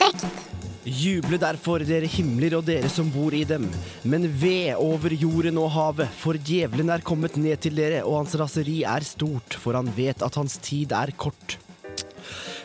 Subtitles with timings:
[0.00, 0.24] Sekt!
[0.80, 3.66] Juble derfor, dere himler og dere som bor i dem.
[4.08, 8.32] Men ved over jorden og havet, for djevelen er kommet ned til dere, og hans
[8.40, 11.58] raseri er stort, for han vet at hans tid er kort.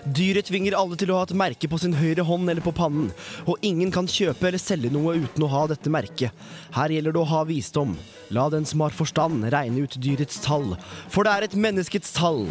[0.06, 3.12] Dyret tvinger alle til å ha et merke på sin høyre hånd eller på pannen,
[3.50, 6.32] og ingen kan kjøpe eller selge noe uten å ha dette merket.
[6.78, 7.92] Her gjelder det å ha visdom.
[8.32, 10.70] La den som har forstand, regne ut dyrets tall,
[11.12, 12.44] for det er et menneskets tall.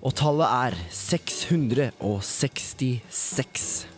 [0.00, 3.89] Og tallet er 666.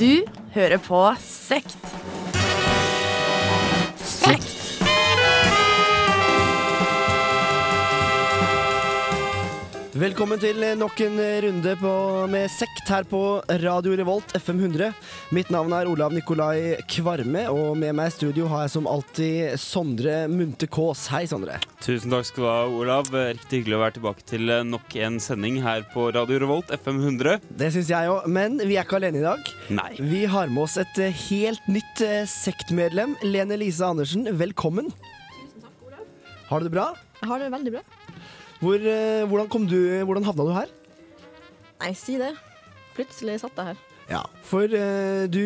[0.00, 0.22] Du
[0.54, 1.76] hører på Sekt.
[4.00, 4.59] Sekt!
[10.00, 11.90] Velkommen til nok en runde på,
[12.32, 13.18] med sekt her på
[13.60, 14.94] Radio Revolt FM 100.
[15.36, 19.58] Mitt navn er Olav Nikolai Kvarme, og med meg i studio har jeg som alltid
[19.60, 21.02] Sondre Munte Kaas.
[21.12, 21.58] Hei, Sondre.
[21.84, 23.12] Tusen takk skal du ha, Olav.
[23.12, 27.04] Riktig hyggelig å være tilbake til eh, nok en sending her på Radio Revolt FM
[27.04, 27.44] 100.
[27.60, 29.52] Det syns jeg òg, men vi er ikke alene i dag.
[29.68, 29.90] Nei.
[30.00, 33.18] Vi har med oss et eh, helt nytt eh, sektmedlem.
[33.28, 34.88] Lene Lise Andersen, velkommen.
[35.36, 36.08] Tusen takk, Olav.
[36.48, 36.92] Har du det bra?
[37.20, 37.88] Jeg har det veldig bra.
[38.60, 40.72] Hvor, eh, hvordan, kom du, hvordan havna du her?
[41.80, 42.34] Nei, si det.
[42.96, 43.80] Plutselig satt jeg her.
[44.10, 45.40] Ja, For eh, du,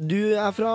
[0.00, 0.74] du er fra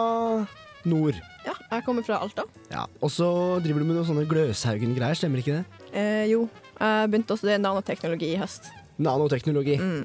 [0.86, 1.18] nord.
[1.48, 2.46] Ja, jeg kommer fra Alta.
[2.70, 3.28] Ja, Og så
[3.64, 5.86] driver du med noen sånne Gløshaugen-greier, stemmer ikke det?
[5.96, 6.46] Eh, jo,
[6.78, 8.70] jeg begynte å studere nanoteknologi i høst.
[9.02, 9.80] Nanoteknologi.
[9.80, 10.04] Mm.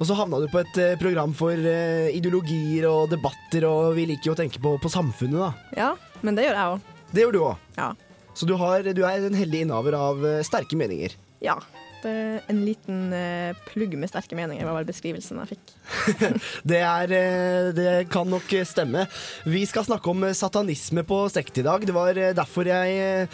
[0.00, 4.08] Og så havna du på et eh, program for eh, ideologier og debatter, og vi
[4.10, 5.76] liker jo å tenke på, på samfunnet, da.
[5.78, 5.90] Ja,
[6.26, 6.88] men det gjør jeg òg.
[7.12, 7.68] Det gjør du òg.
[7.76, 7.92] Ja.
[8.34, 11.16] Så du, har, du er en heldig innehaver av eh, sterke meninger.
[11.44, 11.60] ja.
[12.02, 15.68] En liten eh, plugg med sterke meninger, var vel beskrivelsen jeg fikk.
[16.72, 19.04] Det, er, eh, det kan nok stemme.
[19.46, 21.86] Vi skal snakke om satanisme på sekt i dag.
[21.86, 23.28] Det var derfor jeg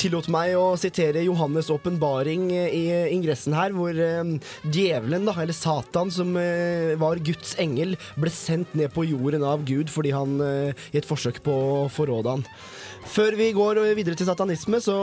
[0.00, 4.22] tillot meg å sitere Johannes' åpenbaring eh, i ingressen her, hvor eh,
[4.64, 9.64] djevelen, da, eller Satan, som eh, var Guds engel, ble sendt ned på jorden av
[9.68, 12.44] Gud fordi han i et forsøk på å forråde han.
[13.10, 14.96] Før vi går videre til satanisme, så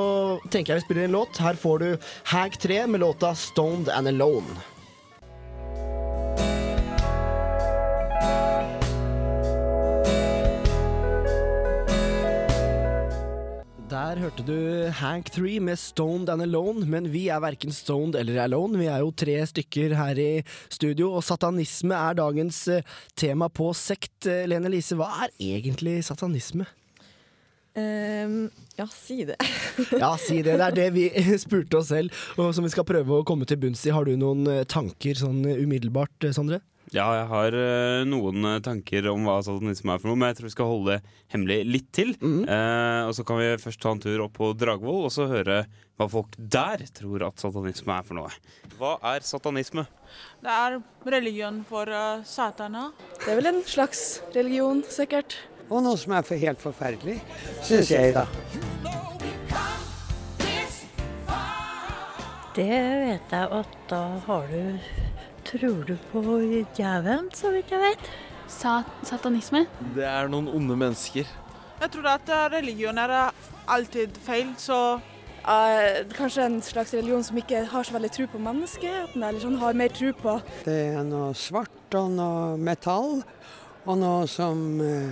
[0.50, 1.40] tenker jeg vi spiller en låt.
[1.42, 1.90] Her får du
[2.34, 4.81] Hag 3 med låta 'Stoned and Alone'.
[14.32, 18.80] Hørte du Hank 3 med Stoned and Alone, men vi er verken stoned eller alone.
[18.80, 22.86] Vi er jo tre stykker her i studio, og satanisme er dagens eh,
[23.20, 24.30] tema på sekt.
[24.30, 26.64] Eh, Lene Lise, hva er egentlig satanisme?
[27.76, 28.48] Um,
[28.80, 29.36] ja, si det.
[30.04, 30.56] Ja, si det.
[30.62, 31.10] Det er det vi
[31.44, 33.92] spurte oss selv, og som vi skal prøve å komme til bunns i.
[33.92, 36.64] Har du noen eh, tanker sånn umiddelbart, Sondre?
[36.92, 40.42] Ja, jeg har eh, noen eh, tanker om hva satanisme er for noe, men jeg
[40.42, 42.10] tror vi skal holde det hemmelig litt til.
[42.20, 45.62] Eh, og så kan vi først ta en tur opp på Dragvoll og så høre
[45.96, 48.34] hva folk der tror at satanisme er for noe.
[48.76, 49.86] Hva er satanisme?
[50.44, 50.76] Det er
[51.14, 52.90] religion for uh, satana.
[53.22, 55.38] Det er vel en slags religion, sikkert.
[55.70, 57.22] Og noe som er for helt forferdelig,
[57.64, 58.26] syns jeg, da.
[62.58, 64.82] Det vet jeg at da har du
[65.52, 66.22] Tror du på
[66.78, 68.12] djevelen, så vidt jeg vet?
[68.52, 69.66] Sa satanisme.
[69.96, 71.28] Det er noen onde mennesker.
[71.82, 75.00] Jeg tror at uh, religion er uh, alltid feil, så
[75.42, 79.58] Eh, kanskje en slags religion som ikke har så veldig tro på menneskeheten, eller sånn
[79.58, 80.36] har mer tro på
[80.68, 83.24] Det er noe svart og noe metall,
[83.90, 85.10] og noe som uh,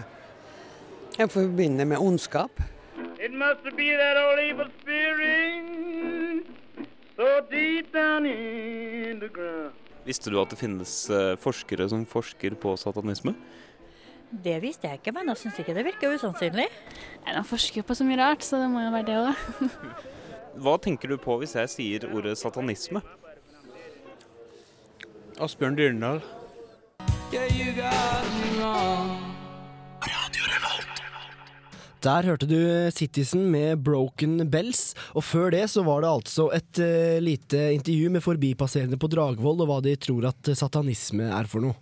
[1.18, 2.62] jeg forbinder med ondskap.
[3.18, 6.46] It must be that old evil spirit
[7.18, 9.79] so deep down in the ground.
[10.10, 13.36] Visste du at det finnes eh, forskere som forsker på satanisme?
[14.30, 16.66] Det visste jeg ikke, men jeg syns ikke det virker usannsynlig.
[17.26, 19.38] De forsker på så mye rart, så det må jo være det òg.
[20.66, 23.04] Hva tenker du på hvis jeg sier ordet satanisme?
[25.40, 26.24] Asbjørn Dyrendal.
[32.00, 32.56] Der hørte du
[32.96, 38.14] Citizen med Broken Bells, og før det så var det altså et uh, lite intervju
[38.14, 41.76] med forbipasserende på Dragvoll og hva de tror at satanisme er for noe.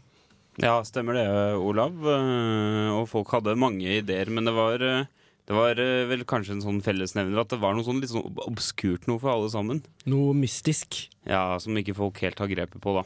[0.57, 1.27] Ja, stemmer det,
[1.61, 1.99] Olav.
[2.01, 5.05] Eh, Og folk hadde mange ideer, men det var, eh,
[5.45, 5.77] det var
[6.09, 9.35] vel kanskje en sånn fellesnevner at det var noe sånn litt sånn obskurt noe for
[9.35, 9.83] alle sammen.
[10.09, 11.03] Noe mystisk.
[11.29, 13.05] Ja, Som ikke folk helt har grepet på, da.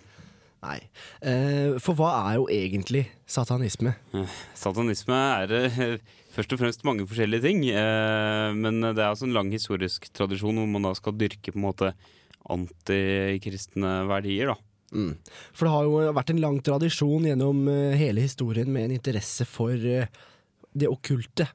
[0.61, 0.77] Nei.
[1.25, 3.95] Eh, for hva er jo egentlig satanisme?
[4.53, 5.95] Satanisme er eh,
[6.35, 7.63] først og fremst mange forskjellige ting.
[7.73, 11.57] eh, Men det er altså en lang historisk tradisjon hvor man da skal dyrke på
[11.57, 11.93] en måte
[12.51, 14.57] antikristne verdier, da.
[14.91, 15.13] Mm.
[15.55, 19.45] For det har jo vært en lang tradisjon gjennom eh, hele historien med en interesse
[19.47, 20.09] for eh,
[20.73, 21.47] det okkulte.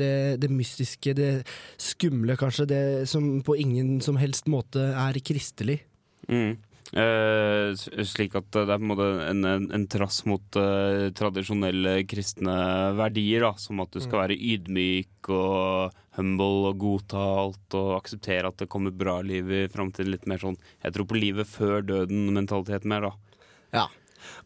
[0.00, 1.44] det, det mystiske, det
[1.80, 2.66] skumle, kanskje.
[2.70, 5.80] Det som på ingen som helst måte er kristelig.
[6.28, 6.56] Mm.
[6.90, 12.00] S- slik at det er på en måte en, en, en trass mot uh, tradisjonelle
[12.10, 12.56] kristne
[12.98, 13.52] verdier, da.
[13.62, 18.70] Som at du skal være ydmyk og humble og godta alt og akseptere at det
[18.72, 20.10] kommer bra liv i framtiden.
[20.10, 23.40] Litt mer sånn jeg tror på livet før døden-mentalitet mer, da.
[23.70, 23.86] Ja.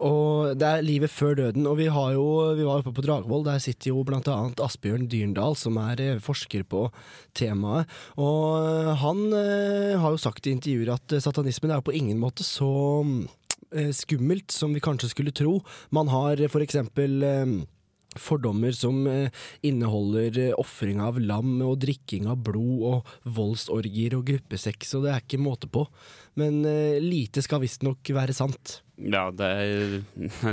[0.05, 2.27] Og det er livet før døden, og vi, jo,
[2.59, 3.45] vi var oppe på Dragvoll.
[3.47, 6.89] Der sitter jo blant annet Asbjørn Dyrendal, som er eh, forsker på
[7.37, 7.91] temaet.
[8.21, 12.47] Og eh, han eh, har jo sagt i intervjuer at satanismen er på ingen måte
[12.47, 12.73] så
[13.75, 15.59] eh, skummelt som vi kanskje skulle tro.
[15.95, 17.23] Man har for eksempel
[18.21, 24.27] Fordommer som eh, inneholder eh, ofring av lam og drikking av blod og voldsorgier og
[24.31, 25.87] gruppesex, og det er ikke måte på.
[26.41, 28.81] Men eh, lite skal visstnok være sant.
[28.99, 29.97] Ja, det er,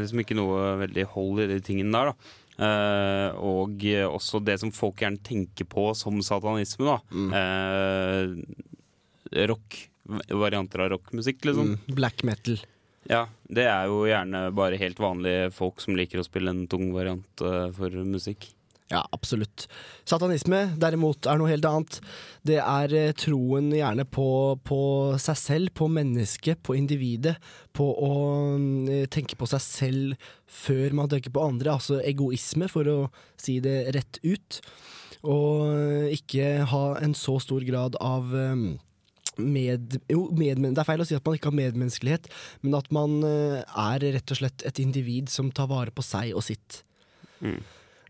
[0.01, 2.37] liksom ikke noe veldig hold i de tingene der, da.
[2.61, 3.81] Uh, og
[4.11, 6.97] også det som folk gjerne tenker på som satanisme, da.
[7.39, 8.35] Eh,
[9.49, 9.87] rock.
[10.27, 11.75] Varianter av rockmusikk, liksom.
[11.75, 12.57] Mm, black metal.
[13.09, 16.91] Ja, det er jo gjerne bare helt vanlige folk som liker å spille en tung
[16.93, 18.51] variant eh, for musikk.
[18.91, 19.69] Ja, absolutt.
[20.03, 21.99] Satanisme derimot er noe helt annet.
[22.47, 24.27] Det er eh, troen gjerne på,
[24.67, 24.81] på
[25.21, 27.37] seg selv, på mennesket, på individet.
[27.71, 28.11] På å
[28.59, 31.77] mm, tenke på seg selv før man tenker på andre.
[31.77, 32.97] Altså egoisme, for å
[33.39, 34.59] si det rett ut.
[35.23, 38.67] Og eh, ikke ha en så stor grad av eh,
[39.37, 42.27] med, jo, med, det er feil å si at man ikke har medmenneskelighet,
[42.61, 46.33] men at man eh, er rett og slett et individ som tar vare på seg
[46.35, 46.81] og sitt.
[47.39, 47.59] Mm.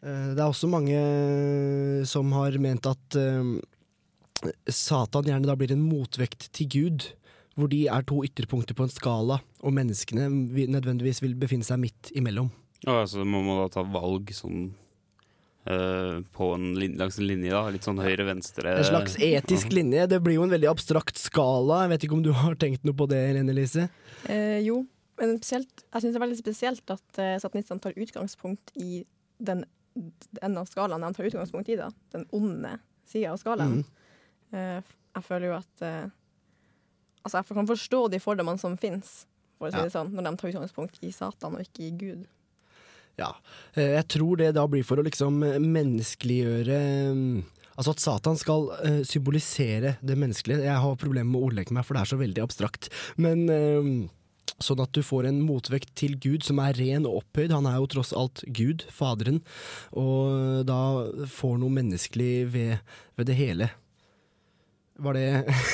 [0.01, 3.19] Eh, Det er også mange eh, som har ment at
[4.71, 7.03] Satan gjerne da blir en motvekt til Gud,
[7.59, 11.77] hvor de er to ytterpunkter på en skala, og menneskene vi- nødvendigvis vil befinne seg
[11.83, 12.50] midt imellom.
[12.81, 14.71] Ja, altså, man må da ta valg sånn
[15.63, 17.69] på en lin langs en linje, da.
[17.69, 18.71] Litt sånn høyre-venstre.
[18.79, 20.07] En slags etisk linje.
[20.09, 21.83] Det blir jo en veldig abstrakt skala.
[21.83, 23.85] Jeg vet ikke om du har tenkt noe på det, Helene Lise?
[24.25, 24.79] Eh, jo,
[25.21, 29.03] men spesielt, jeg syns det er veldig spesielt at eh, satanistene tar utgangspunkt i
[29.37, 29.61] den
[30.41, 31.91] enden av skalaen de tar utgangspunkt i, da.
[32.15, 32.77] Den onde
[33.11, 33.83] sida av skalaen.
[34.55, 36.09] Eh, jeg føler jo at eh,
[37.21, 39.27] Altså, jeg kan forstå de fordommene som fins,
[39.59, 39.83] for å si Ja.
[39.85, 42.23] det sånn, når de tar utgangspunkt i Satan og ikke i Gud.
[43.19, 43.33] Ja.
[43.75, 46.79] Eh, Jeg tror det da blir for å liksom menneskeliggjøre
[47.15, 47.41] mm,
[47.79, 50.65] Altså at Satan skal eh, symbolisere det menneskelige.
[50.67, 52.89] Jeg har problemer med å ordlegge meg, for det er så veldig abstrakt.
[53.17, 53.87] Men eh,
[54.61, 57.55] sånn at du får en motvekt til Gud som er ren og opphøyd.
[57.55, 59.39] Han er jo tross alt Gud, Faderen,
[59.97, 60.77] og da
[61.31, 63.71] får noe menneskelig ved, ved det hele.
[65.01, 65.27] Var det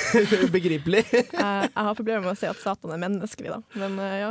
[0.56, 1.04] begripelig?
[1.12, 3.60] Jeg, har problemer med å si at Satan er menneskelig, da.
[3.82, 4.30] Men eh, ja.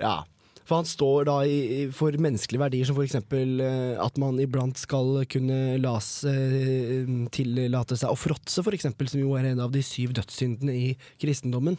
[0.00, 0.16] Ja.
[0.64, 1.56] For han står da i,
[1.92, 5.96] for menneskelige verdier, som eksempel eh, at man iblant skal kunne la
[7.34, 10.86] tillate seg å fråtse, eksempel, som jo er en av de syv dødssyndene i
[11.20, 11.76] kristendommen.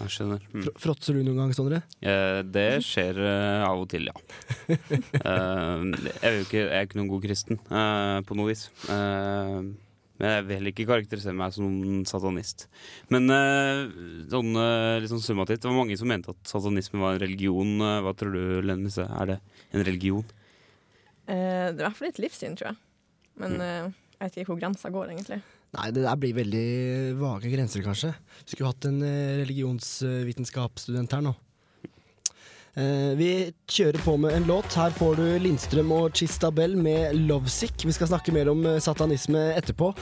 [0.00, 0.42] Jeg skjønner.
[0.50, 0.62] Mm.
[0.64, 1.82] Fr- Fråtser du noen gang, Sondre?
[2.00, 4.16] Eh, det skjer eh, av og til, ja.
[5.22, 8.66] Eh, jeg, er jo ikke, jeg er ikke noen god kristen, eh, på noe vis.
[8.90, 9.58] Eh,
[10.22, 12.68] men jeg vil ikke karakterisere meg som satanist.
[13.10, 13.80] Men eh,
[14.30, 17.72] sånn, eh, litt sånn summativt, det var mange som mente at satanisme var en religion.
[17.82, 19.02] Eh, Hva tror du, Lennise?
[19.10, 19.38] Er det
[19.74, 20.22] en religion?
[21.26, 22.78] Eh, det er i hvert fall et livssyn, tror jeg.
[23.42, 23.60] Men Mm.
[23.66, 23.90] eh,
[24.20, 25.42] jeg vet ikke hvor grensa går, egentlig.
[25.72, 28.14] Nei, det der blir veldig vage grenser, kanskje.
[28.44, 29.00] Vi skulle hatt en
[29.42, 31.34] religionsvitenskapsstudent her nå.
[32.72, 34.72] Eh, vi kjører på med en låt.
[34.72, 37.84] Her får du Lindstrøm og Chistabel med 'Lovesick'.
[37.84, 39.92] Vi skal snakke mer om eh, satanisme etterpå.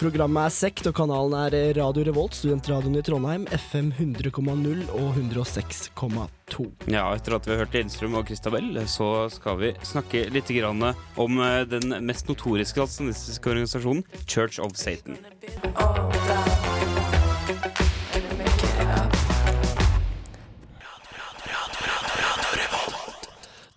[0.00, 5.18] Programmet er Sekt, og kanalen er eh, Radio Revolt, studentradioen i Trondheim, FM 100,0 og
[5.18, 6.68] 106,2.
[6.86, 10.94] Ja, etter at vi har hørt Lindstrøm og Christabel, så skal vi snakke litt grann
[11.18, 15.18] om den mest notoriske satanistiske organisasjonen, Church of Satan.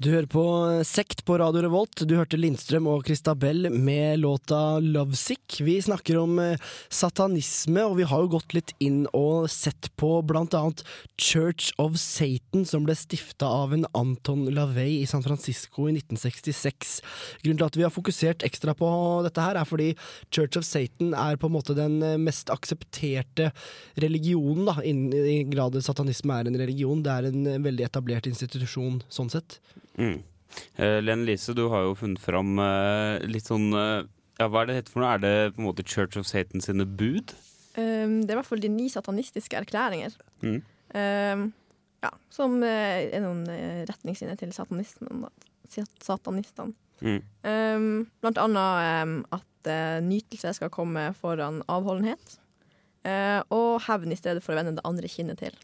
[0.04, 0.44] Du hører på
[0.84, 2.02] Sekt på Radio Revolt.
[2.04, 5.62] Du hørte Lindstrøm og Christabel med låta 'Lovesick'.
[5.64, 10.10] Vi snakker om eh, satanisme, og vi har jo gått litt inn og sett på
[10.28, 10.84] blant annet
[11.16, 17.00] Church of Satan, som ble stifta av en Anton LaVey i San Francisco i 1966.
[17.46, 18.90] Grunnen til at vi har fokusert ekstra på
[19.24, 19.94] dette her, er fordi
[20.28, 23.54] Church of Satan er på en måte den eh, mest aksepterte
[23.96, 27.08] religionen, da, innen i grad satanisme er en religion.
[27.08, 29.62] Det er en eh, veldig etablert institusjon sånn sett.
[30.00, 30.20] Mm.
[30.78, 34.04] Uh, Lene Lise, du har jo funnet fram uh, litt sånn uh,
[34.40, 35.16] Ja, hva er det heter for noe?
[35.16, 37.34] Er det på en måte Church of Satan sine bud?
[37.74, 40.14] Um, det er i hvert fall de ni satanistiske erklæringer.
[40.46, 40.60] Mm.
[40.94, 41.48] Um,
[42.04, 44.52] ja, som eh, er noen eh, retningslinjer til.
[44.54, 46.74] Satanistene.
[47.00, 47.22] Mm.
[47.48, 47.86] Um,
[48.22, 52.36] blant annet at eh, nytelse skal komme foran avholdenhet.
[53.08, 55.56] eh, og hevn i stedet for å vende det andre kinnet til.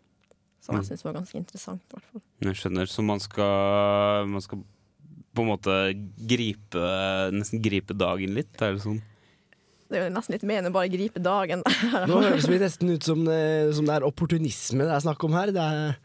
[0.70, 0.82] Som Mm.
[0.84, 1.82] jeg syns var ganske interessant.
[1.82, 2.22] i hvert fall.
[2.46, 2.86] Jeg skjønner.
[2.86, 4.60] Så man skal, man skal
[5.34, 5.76] på en måte
[6.30, 6.84] gripe
[7.34, 8.54] Nesten gripe dagen litt?
[8.62, 9.02] Er det sånn?
[9.90, 11.64] Det er jo nesten litt mer enn å bare gripe dagen.
[12.10, 15.34] Nå høres vi nesten ut som, det- som det er opportunisme det er snakk om
[15.34, 15.50] her.
[15.56, 15.96] Det er,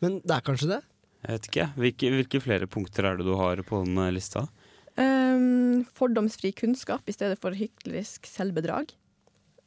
[0.00, 0.80] men det er kanskje det?
[1.26, 1.66] Jeg vet ikke.
[1.82, 4.46] Hvilke, hvilke flere punkter er det du har på den eh, lista?
[4.94, 8.92] Um, fordomsfri kunnskap i stedet for hyklerisk selvbedrag.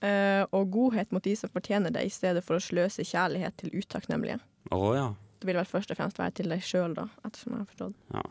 [0.03, 3.75] Eh, og godhet mot de som fortjener det, i stedet for å sløse kjærlighet til
[3.77, 4.39] utakknemlige.
[4.75, 5.11] Oh, ja.
[5.39, 8.01] Det vil vel først og fremst være til deg sjøl, da, ettersom jeg har forstått.
[8.15, 8.25] ja.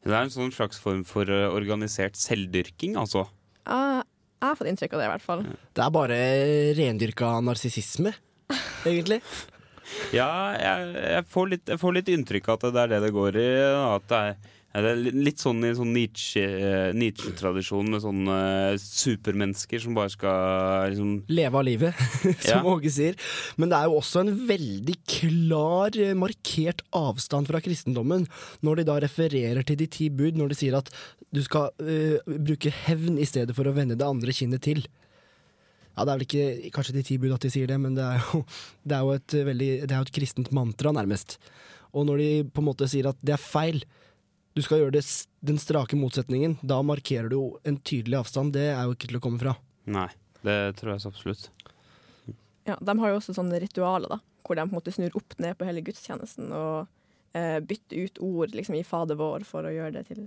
[0.00, 3.26] Det er en sånn slags form for eh, organisert selvdyrking, altså.
[3.68, 4.04] Jeg,
[4.40, 5.42] jeg har fått inntrykk av det, i hvert fall.
[5.76, 6.20] Det er bare
[6.78, 8.14] rendyrka narsissisme,
[8.88, 9.20] egentlig.
[10.14, 13.08] Ja, jeg, jeg, får litt, jeg får litt inntrykk av at det er det det
[13.10, 13.46] går i.
[13.74, 14.36] At det er,
[14.70, 18.36] det er litt sånn i sånn Nietzsche- eh, Nietzsche-tradisjon med sånne
[18.78, 22.04] supermennesker som bare skal liksom Leve av livet,
[22.46, 23.18] som Åge sier.
[23.58, 28.28] Men det er jo også en veldig klar, eh, markert avstand fra kristendommen
[28.62, 30.92] når de da refererer til de ti bud, når de sier at
[31.34, 34.82] du skal uh, bruke hevn i stedet for å vende det andre kinnet til.
[35.96, 38.06] Ja, Det er vel ikke kanskje de ti bud at de sier det, men det
[38.06, 38.44] er jo,
[38.86, 41.38] det er jo et, eh, veldig, det er jo et kristent mantra, nærmest.
[41.90, 43.82] Og når de på en måte sier at det er feil,
[44.54, 45.04] du skal gjøre det,
[45.46, 48.52] den strake motsetningen, da markerer du jo en tydelig avstand.
[48.56, 49.54] Det er jo ikke til å komme fra.
[49.90, 50.08] Nei,
[50.46, 51.48] det tror jeg så absolutt.
[52.68, 55.36] Ja, de har jo også sånne ritualer, da, hvor de på en måte snur opp
[55.42, 56.88] ned på hele gudstjenesten og
[57.38, 60.26] eh, bytter ut ord liksom, i Fader vår for å gjøre det til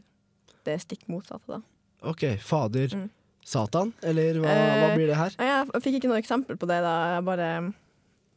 [0.64, 1.60] det stikk motsatte.
[1.60, 1.62] da.
[2.10, 3.10] Ok, fader Mm.
[3.44, 5.34] Satan, eller hva, hva Eh, blir det her?
[5.36, 6.94] Jeg fikk ikke noe eksempel på det, da.
[7.18, 7.48] Jeg bare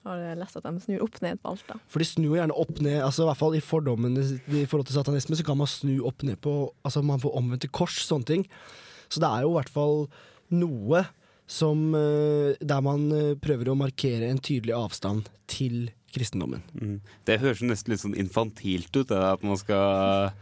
[0.06, 1.66] har lest at de snur opp ned på alt.
[1.68, 1.76] da.
[1.92, 4.98] For de snur gjerne opp ned, altså i hvert fall i fordommene i forhold til
[4.98, 8.48] satanisme, så kan man snu opp ned på Altså man får omvendte kors, sånne ting.
[9.10, 10.06] Så det er jo i hvert fall
[10.54, 11.04] noe
[11.46, 16.64] som eh, Der man eh, prøver å markere en tydelig avstand til kristendommen.
[16.74, 16.96] Mm.
[17.28, 20.32] Det høres nesten litt sånn infantilt ut, det der at man skal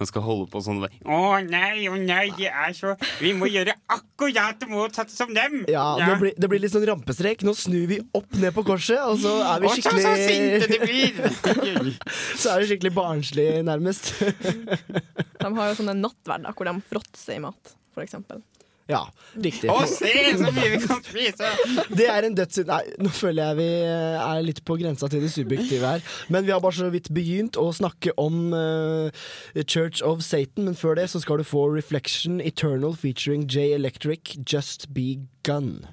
[0.00, 3.74] man skal holde på sånn Å nei, å nei, de er så Vi må gjøre
[3.92, 5.64] akkurat det motsatte som dem!
[5.70, 7.44] Ja, Det, blir, det blir litt sånn rampestrek.
[7.46, 10.70] Nå snur vi opp ned på korset, og så er vi Å, så, så sinte
[10.70, 11.92] de blir!
[12.40, 14.12] Så er vi skikkelig barnslige, nærmest.
[14.20, 18.40] De har jo sånne nattverder hvor de fråtser i mat, for eksempel.
[18.90, 19.04] Ja,
[19.38, 19.70] riktig.
[19.70, 21.50] Å, se så mye vi kan spise!
[21.94, 23.68] Det er en dødssynd Nei, nå føler jeg vi
[24.24, 26.04] er litt på grensa til det subjektive her.
[26.32, 29.22] Men vi har bare så vidt begynt å snakke om uh,
[29.62, 30.66] Church of Satan.
[30.66, 35.84] Men før det så skal du få Reflection Eternal featuring J Electric, Just Be Gun.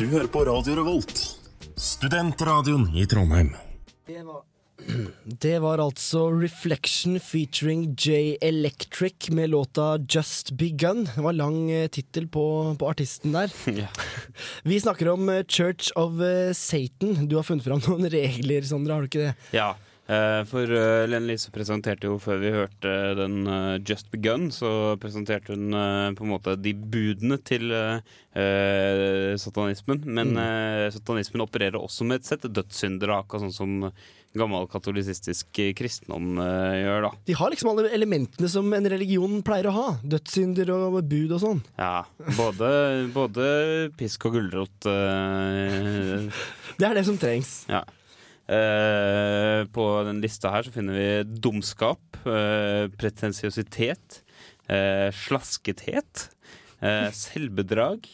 [0.00, 1.18] Du hører på Radio Revolt,
[1.76, 3.50] studentradioen i Trondheim.
[4.08, 4.40] Det var,
[5.24, 11.04] det var altså Reflection featuring J Electric med låta Just Begun.
[11.14, 13.52] Det var lang eh, tittel på, på artisten der.
[13.80, 13.88] Ja.
[14.62, 17.28] Vi snakker om eh, Church of eh, Satan.
[17.28, 19.38] Du har funnet fram noen regler, Sondre, har du ikke det?
[19.56, 19.72] Ja,
[20.50, 23.44] for Lene Lise presenterte jo før vi hørte den
[23.86, 25.70] Just Begun, så presenterte hun
[26.18, 27.70] på en måte de budene til
[29.38, 30.02] satanismen.
[30.10, 30.90] Men mm.
[30.96, 33.92] satanismen opererer også med et sett dødssyndere, akkurat sånn som
[34.38, 37.10] gammel katolisistisk kristendom uh, gjør, da.
[37.26, 39.86] De har liksom alle elementene som en religion pleier å ha.
[40.06, 41.62] Dødssynder og bud og sånn.
[41.80, 42.04] Ja,
[42.38, 42.68] både,
[43.14, 43.46] både
[43.98, 44.86] pisk og gulrot.
[44.86, 46.30] Uh,
[46.78, 47.64] Det er det som trengs.
[47.70, 47.82] Ja.
[48.50, 51.08] Uh, på den lista her så finner vi
[51.42, 54.20] dumskap, pretensiøsitet,
[55.16, 56.28] slaskethet,
[57.16, 58.06] selvbedrag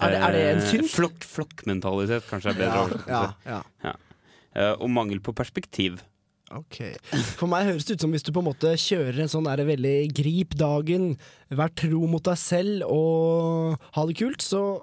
[0.00, 0.88] Er det- er det en Eh, synd?
[0.90, 3.34] Flokk, flokkmentalitet, kanskje er bedre oversettelse.
[3.46, 3.92] ja, ja.
[4.54, 4.74] ja.
[4.80, 5.98] og mangel på perspektiv.
[6.50, 6.96] Ok.
[7.36, 10.12] For meg høres det ut som hvis du på en måte kjører en sånn veldig
[10.14, 11.16] grip dagen,
[11.50, 14.82] vær tro mot deg selv og ha det kult, så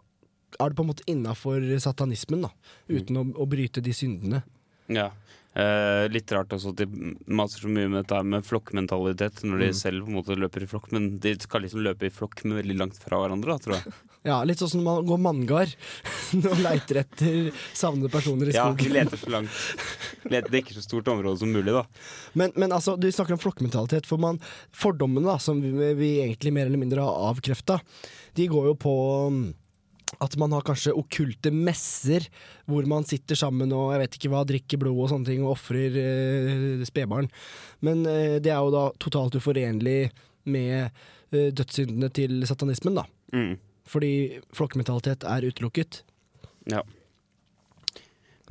[0.60, 2.50] er du på en måte innafor satanismen, da.
[2.88, 4.44] Uten å, å bryte de syndene.
[4.88, 5.10] Ja.
[5.56, 9.70] Eh, litt rart også at de maser så mye med dette med flokkmentalitet når de
[9.72, 9.78] Mm.
[9.80, 12.60] selv på en måte løper i flokk, men de skal liksom løpe i flokk med
[12.60, 13.94] veldig langt fra hverandre, da, tror jeg.
[14.26, 15.74] Ja, Litt sånn som når man går manngard
[16.50, 18.80] og leiter etter savnede personer i skogen.
[18.82, 19.60] Ja, de leter så langt.
[20.34, 21.84] Leter, ikke så stort område som mulig, da.
[22.34, 24.40] Men, men altså, du snakker om flokkmentalitet, for man,
[24.74, 27.78] fordommene da, som vi, vi egentlig mer eller mindre har avkrefta,
[28.36, 28.96] de går jo på
[29.30, 29.46] mm,
[30.24, 32.28] at man har kanskje okkulte messer
[32.70, 35.56] hvor man sitter sammen og jeg vet ikke hva, drikker blod og sånne ting og
[35.56, 37.30] ofrer eh, spedbarn.
[37.86, 40.12] Men eh, det er jo da totalt uforenlig
[40.50, 43.08] med eh, dødssyndene til satanismen, da.
[43.36, 43.58] Mm.
[43.90, 46.04] fordi flokkmentalitet er utelukket.
[46.72, 46.84] Ja.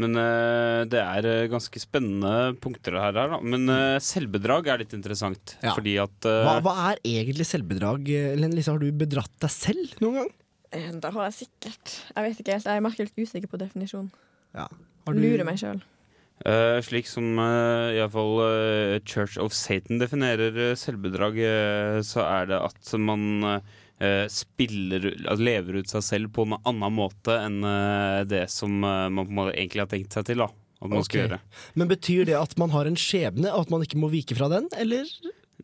[0.02, 3.40] Men eh, det er eh, ganske spennende punkter her, her da.
[3.42, 5.54] Men eh, selvbedrag er litt interessant.
[5.62, 5.74] Ja.
[5.76, 8.10] Fordi at eh, Hva, hva er egentlig selvbedrag?
[8.40, 10.32] Len Lise, har du bedratt deg selv noen gang?
[10.74, 11.96] Eh, Det har jeg sikkert.
[12.16, 12.68] Jeg vet ikke helt.
[12.70, 14.10] Jeg er merkelig usikker på definisjonen.
[14.54, 14.66] Ja.
[15.06, 15.82] Har du- Lurer meg sjøl.
[16.44, 22.48] Uh, slik som uh, iallfall uh, Church of Satan definerer uh, selvbedrag, uh, så er
[22.50, 23.22] det at man
[24.02, 28.82] eh, spiller altså lever ut seg selv på en annen måte enn eh, det som
[28.82, 30.42] eh, man på en måte egentlig har tenkt seg til.
[30.42, 30.48] da
[30.82, 31.38] At man skal gjøre.
[31.78, 34.50] Men betyr det at man har en skjebne, og at man ikke må vike fra
[34.50, 35.06] den, eller?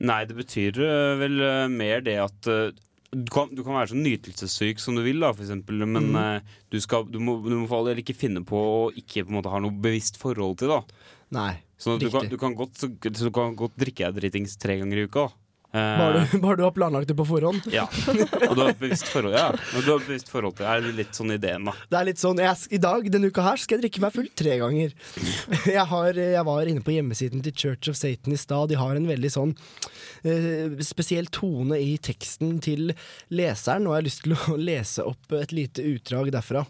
[0.01, 2.71] Nei, det betyr eh, vel eh, mer det at eh,
[3.13, 6.17] du kan, du kan være så nytelsessyk som du vil, da, for eksempel, men Mm.
[6.21, 6.41] eh,
[6.71, 9.33] du, skal, du, må, du må for all del ikke finne på å ikke på
[9.33, 10.81] en måte ha noe bevisst forhold til det.
[11.35, 11.53] Nei.
[11.81, 14.79] Sånn du kan, du, kan godt, så, så du kan godt drikke deg dritings tre
[14.79, 15.27] ganger i uka.
[15.27, 15.37] da.
[15.71, 17.67] Eh, Bare du, bare du har planlagt det på forhånd?
[17.71, 17.85] Ja.
[17.87, 19.45] Og du har et bevisst forhold, ja.
[19.55, 20.73] Og du har bevisst forhold til det.
[20.91, 21.75] Er litt sånn ideen, da?
[21.93, 24.27] Det er litt sånn, jeg, I dag, denne uka her skal jeg drikke meg full
[24.43, 24.97] tre ganger.
[25.71, 28.71] Jeg, har, jeg var inne på hjemmesiden til Church of Satan i stad.
[28.73, 29.53] De har en veldig sånn
[30.27, 32.91] eh, spesiell tone i teksten til
[33.31, 36.65] leseren, og jeg har lyst til å lese opp et lite utdrag derfra.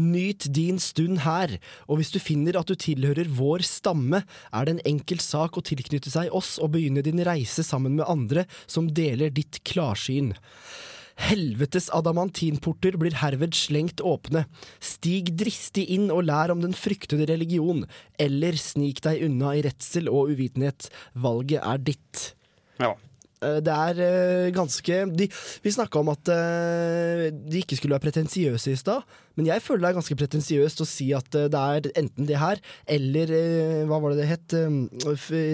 [0.00, 4.76] Nyt din stund her, og hvis du finner at du tilhører vår stamme, er det
[4.76, 8.88] en enkel sak å tilknytte seg oss og begynne din reise sammen med andre som
[8.96, 10.32] deler ditt klarsyn.
[11.20, 14.46] Helvetes adamantinporter blir herved slengt åpne.
[14.80, 17.84] Stig dristig inn og lær om den fryktede religion,
[18.16, 20.88] eller snik deg unna i redsel og uvitenhet.
[21.12, 22.24] Valget er ditt.
[22.80, 22.94] Ja.
[23.40, 25.28] Eh, Det er eh, ganske de,
[25.64, 29.04] Vi snakka om at eh, de ikke skulle være pretensiøse i stad,
[29.38, 32.60] men jeg føler det er ganske pretensiøst å si at det er enten det her,
[32.90, 33.32] eller
[33.88, 34.56] hva var det det het?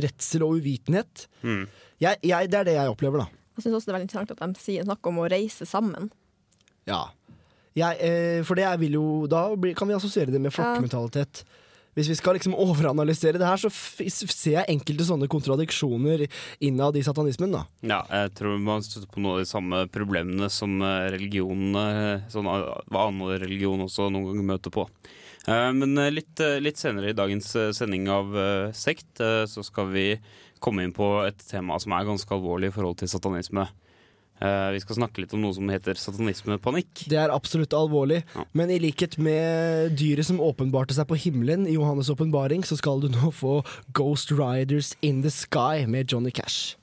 [0.03, 1.27] Redsel og uvitenhet.
[1.47, 1.67] Mm.
[2.03, 3.29] Jeg, jeg, det er det jeg opplever, da.
[3.57, 6.11] Jeg syns også det er veldig interessant at de sier snakker om å reise sammen.
[6.89, 7.05] Ja.
[7.77, 11.45] Jeg, for det jeg vil jo Da kan vi assosiere det med flokkmentalitet.
[11.97, 16.27] Hvis vi skal liksom overanalysere det her, så ser jeg enkelte sånne kontradiksjoner
[16.69, 17.55] innad i satanismen.
[17.57, 22.27] da Ja, jeg tror man støtter på noen av de samme problemene som eh, religionene,
[22.33, 24.85] sånn, eh, hva annen religion også noen ganger møter på.
[25.49, 29.45] Eh, Men eh, litt, eh, litt senere i dagens eh, sending av eh, Sekt eh,
[29.49, 30.09] så skal vi
[30.61, 33.67] komme inn på et tema som er ganske alvorlig i forhold til satanisme.
[34.41, 37.07] Eh, Vi skal snakke litt om noe som heter satanismepanikk.
[37.09, 38.23] Det er absolutt alvorlig,
[38.53, 43.01] men i likhet med dyret som åpenbarte seg på himmelen i Johannes' åpenbaring, så skal
[43.01, 43.63] du nå få
[43.97, 46.77] Ghost Riders in the Sky med Johnny Cash.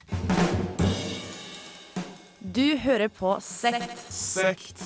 [2.42, 3.98] Du hører på Sekt.
[4.10, 4.84] Sekt.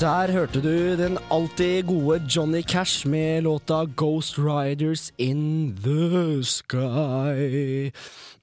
[0.00, 7.90] Der hørte du den alltid gode Johnny Cash med låta Ghost Riders in the Sky.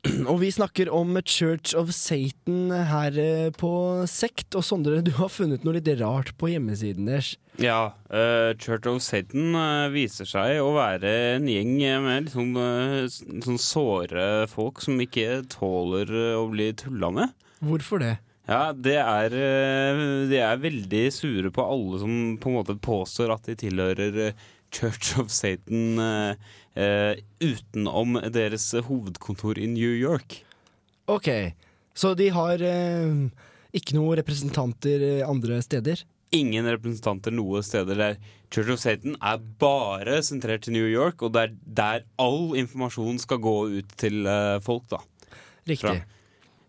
[0.29, 3.71] Og vi snakker om Church of Satan her eh, på
[4.05, 4.53] Sekt.
[4.53, 7.33] Og Sondre, du har funnet noe litt rart på hjemmesiden deres.
[7.57, 11.73] Ja, Uh, Church of Satan eh, viser seg å være en gjeng
[12.05, 12.53] med litt sånn,
[13.43, 17.35] sånn såre folk som ikke tåler å bli tulla med.
[17.65, 18.13] Hvorfor det?
[18.47, 23.33] Ja, det er, eh, de er veldig sure på alle som på en måte påstår
[23.35, 30.41] at de tilhører eh, Church of Satan eh, eh, utenom deres hovedkontor i New York.
[31.11, 31.27] Ok,
[31.95, 33.27] så de har eh,
[33.75, 36.07] ikke noen representanter andre steder?
[36.35, 38.19] Ingen representanter noe steder der.
[38.51, 43.19] Church of Satan er bare sentrert til New York, og det er der all informasjon
[43.23, 45.03] skal gå ut til eh, folk, da.
[45.67, 45.83] Riktig.
[45.83, 46.16] Fra.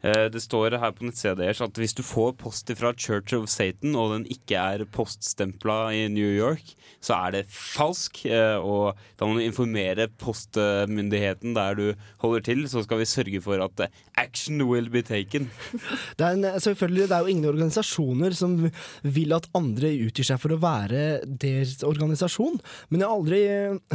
[0.05, 3.49] Eh, Det står her på nettsida deres at hvis du får post fra Church of
[3.51, 6.63] Satan, og den ikke er poststempla i New York,
[7.03, 8.21] så er det falsk.
[8.31, 11.87] eh, Og da må du informere postmyndigheten der du
[12.23, 15.51] holder til, så skal vi sørge for at eh, action will be taken.
[16.19, 18.55] Det er, en, selvfølgelig, det er jo ingen organisasjoner som
[19.03, 22.59] vil at andre utgir seg for å være deres organisasjon,
[22.91, 23.41] men jeg har aldri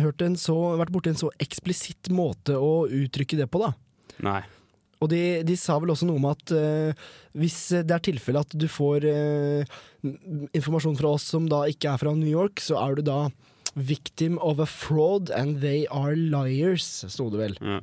[0.04, 3.74] hørt en så, vært borti en så eksplisitt måte å uttrykke det på, da.
[4.24, 4.42] Nei.
[5.04, 8.56] Og de, de sa vel også noe om at uh, hvis det er tilfelle at
[8.56, 9.80] du får uh,
[10.56, 13.20] informasjon fra oss som da ikke er fra New York, så er du da
[13.76, 17.58] victim of a fraud and they are liars, sto det vel.
[17.60, 17.80] Ja,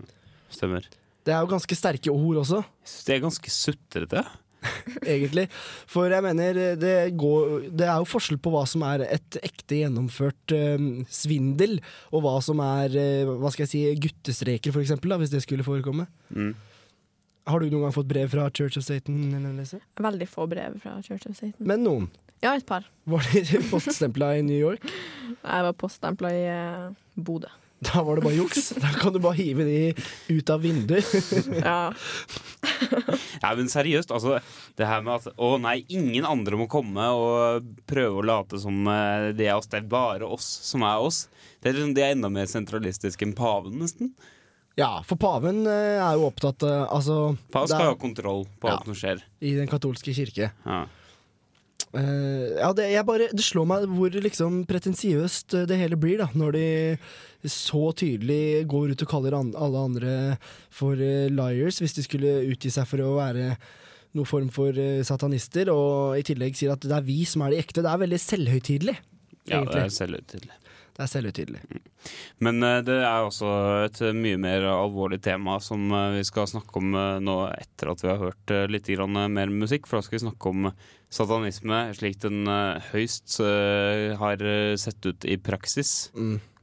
[0.55, 0.87] stemmer.
[1.27, 2.63] Det er jo ganske sterke ord også.
[3.05, 4.25] Det er ganske sutrete.
[5.15, 5.47] egentlig.
[5.91, 9.83] For jeg mener, det, går, det er jo forskjell på hva som er et ekte
[9.83, 11.79] gjennomført eh, svindel,
[12.13, 15.43] og hva som er eh, hva skal jeg si, guttestreker, for eksempel, da, hvis det
[15.45, 16.09] skulle forekomme.
[16.35, 16.53] Mm.
[17.49, 19.23] Har du noen gang fått brev fra Church of Satan?
[20.01, 21.57] Veldig få brev fra Church of Satan.
[21.67, 22.11] Men noen.
[22.41, 22.87] Ja, et par.
[23.05, 24.85] Var de poststempla i New York?
[25.45, 26.87] Jeg var poststempla i eh,
[27.21, 27.51] Bodø.
[27.81, 28.71] Da var det bare juks.
[28.83, 29.77] Da kan du bare hive de
[30.37, 31.05] ut av vinduet.
[31.65, 31.93] Ja.
[33.41, 34.39] Ja, men seriøst, altså
[34.77, 38.85] Det her med at Å nei, ingen andre må komme og prøve å late som
[38.89, 39.69] eh, det er oss.
[39.73, 41.25] Det er bare oss som er oss.
[41.61, 44.13] Det er, liksom, det er enda mer sentralistisk enn paven, nesten.
[44.79, 47.19] Ja, for paven eh, er jo opptatt av altså,
[47.53, 49.23] Paven skal er- ha kontroll på alt som skjer.
[49.43, 50.53] I den katolske kirke.
[50.65, 50.81] Ja.
[51.91, 56.21] Uh, ja, det, jeg bare, det slår meg hvor liksom pretensiøst eh, det hele blir,
[56.21, 56.67] da, når de
[57.51, 60.13] så tydelig går ut og kaller an, alle andre
[60.71, 63.57] for uh, liars, hvis de skulle utgi seg for å være
[64.15, 67.57] noen form for uh, satanister, og i tillegg sier at det er vi som er
[67.57, 67.83] de ekte.
[67.83, 68.97] Det er veldig selvhøytidelig.
[69.51, 70.61] Ja, det er selvhøytidelig.
[70.97, 71.61] Det er selvutydelig.
[72.45, 73.51] Men eh, det er også
[73.87, 78.05] et eh, mye mer alvorlig tema som eh, vi skal snakke om nå etter at
[78.05, 79.87] vi har hørt litt mer musikk.
[79.89, 80.71] For da skal vi snakke om
[81.11, 82.45] satanisme slik den
[82.93, 84.45] høyst har
[84.79, 86.11] sett ut i praksis.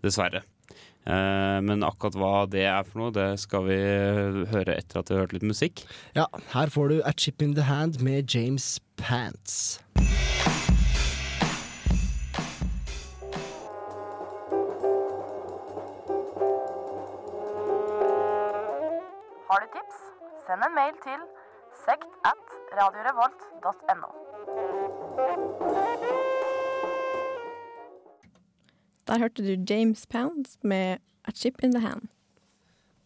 [0.03, 0.43] Dessverre.
[1.07, 3.77] Eh, Men akkurat hva det er for noe, det skal vi
[4.51, 5.85] høre etter at vi har hørt litt musikk.
[6.17, 9.79] Ja, her får du A Chip in the Hand med James Pants.
[20.47, 21.23] Send en mail til
[21.75, 24.11] sekt at radiorevolt.no.
[29.07, 32.07] Der hørte du James Pounds med A Chip in the Hand.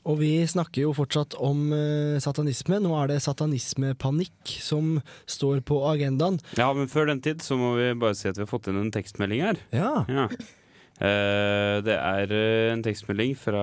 [0.06, 2.78] Og vi snakker jo fortsatt om eh, satanisme.
[2.82, 6.38] Nå er det satanismepanikk som står på agendaen.
[6.62, 8.78] Ja, men før den tid så må vi bare si at vi har fått inn
[8.82, 9.66] en tekstmelding her.
[9.74, 10.06] Ja.
[10.06, 10.38] Eh,
[11.02, 13.62] det er eh, en tekstmelding fra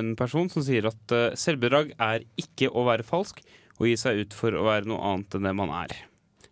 [0.00, 3.42] en person som sier at eh, selvbedrag er ikke å være falsk
[3.76, 5.94] og gi seg ut for å være noe annet enn det man er.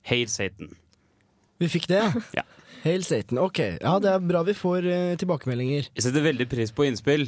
[0.07, 0.71] Hail Satan.
[1.63, 2.05] Vi fikk det,
[2.37, 2.47] Ja.
[2.85, 3.39] Hail Satan.
[3.41, 5.87] Ok, ja det er bra vi får uh, tilbakemeldinger.
[5.97, 7.25] Jeg setter veldig pris på innspill.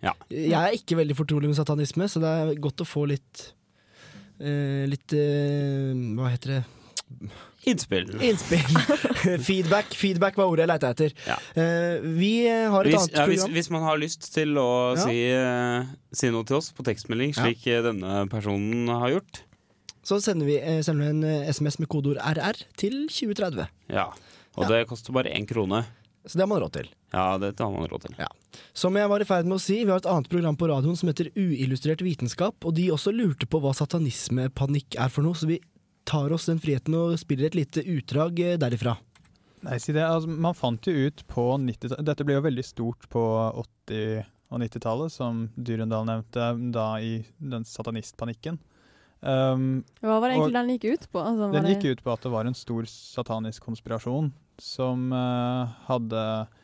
[0.00, 0.14] Ja.
[0.32, 3.42] Jeg er ikke veldig fortrolig med satanisme, så det er godt å få litt
[4.40, 6.62] uh, Litt uh, Hva heter det?
[7.70, 8.10] Innspill.
[8.20, 8.64] Innspill.
[9.48, 9.94] feedback.
[9.96, 11.14] Feedback var ordet jeg leita etter.
[11.56, 13.54] Eh, vi har et Hvis, annet ja, hvis, program.
[13.56, 15.02] hvis man har lyst til å Ja.
[15.06, 19.42] si, eh, si noe til oss på tekstmelding, slik eh, denne personen har gjort
[20.04, 23.68] Så sender vi, sender vi en SMS med kodeord RR til 2030.
[23.88, 24.10] Ja.
[24.56, 25.86] Og det koster bare én krone.
[26.26, 26.86] Så det har man råd til.
[27.12, 28.14] Ja, det har man råd til.
[28.76, 30.96] Som jeg var i ferd med å si, vi har et annet program på radioen
[30.96, 35.48] som heter Uillustrert vitenskap, og de også lurte på hva satanismepanikk er for noe, så
[35.50, 35.58] vi
[36.04, 38.96] tar oss den friheten og spiller et lite utdrag eh, derifra.
[39.64, 40.04] Nei, si det.
[40.04, 43.22] Altså, man fant jo ut på 90-tallet Dette ble jo veldig stort på
[43.88, 48.60] 80- og 90-tallet, som Dyrendal nevnte, da i den satanistpanikken.
[49.24, 51.22] Um, Hva var det og egentlig den gikk ut på?
[51.22, 55.72] Altså, den det- gikk ut på at det var en stor satanisk konspirasjon som uh,
[55.88, 56.60] hadde eh,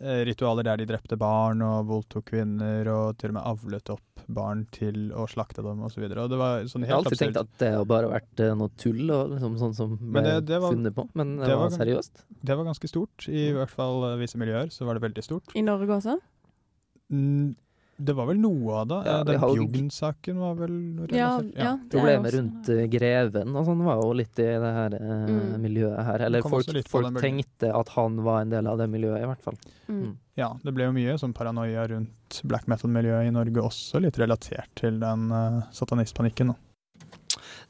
[0.00, 4.64] ritualer der de drepte barn og voldtok kvinner og til og med avlet opp barn
[4.74, 6.02] til å slakte dem osv.
[6.10, 8.72] Det var sånn Jeg har alltid alltid tenkt at det har bare vært eh, noe
[8.76, 11.78] tull og liksom sånn som ble det, det var, funnet på, men det, var, gans-
[11.80, 12.24] seriøst.
[12.42, 13.28] Det var ganske stort.
[13.30, 15.54] I hvert fall eh, visse miljøer så var det veldig stort.
[15.56, 16.16] I Norge også?
[17.14, 17.54] Mm,
[17.98, 18.96] det var vel noe av det.
[19.06, 20.74] Ja, Eh, Den har Bjugn-saken var vel
[21.16, 21.70] Ja, relatert- ja.
[21.76, 25.26] Det er Problemet rundt eh, greven og sånn var jo litt i det her eh,
[25.26, 25.60] Mm.
[25.62, 26.18] miljøet her.
[26.26, 29.56] Eller folk, folk tenkte at han var en del av det miljøet, i hvert fall.
[29.88, 30.16] Mm.
[30.36, 34.68] Ja, det ble jo mye sånn paranoia rundt black metal-miljøet i Norge også, litt relatert
[34.76, 36.48] til den uh, satanistpanikken.
[36.48, 36.56] Da.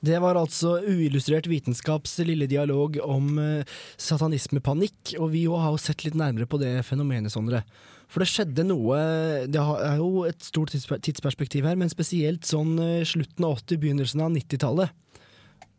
[0.02, 3.62] Det var altså Uillustrert vitenskaps lille dialog om uh,
[3.96, 7.62] satanismepanikk, og vi jo har jo sett litt nærmere på det fenomenet, Sondre.
[8.06, 8.98] For det skjedde noe
[9.50, 14.22] Det er jo et stort tidsperspektiv her, men spesielt sånn eh, slutten av 80-, begynnelsen
[14.24, 14.94] av 90-tallet.